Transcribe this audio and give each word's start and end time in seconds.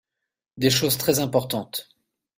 Des 0.57 0.71
choses 0.71 0.97
très 0.97 1.19
importantes. 1.19 1.91